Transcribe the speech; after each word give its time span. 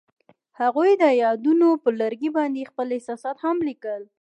هغوی 0.61 0.91
د 1.01 1.03
یادونه 1.23 1.67
پر 1.83 1.93
لرګي 2.01 2.29
باندې 2.37 2.69
خپل 2.71 2.87
احساسات 2.91 3.37
هم 3.45 3.57
لیکل. 3.67 4.01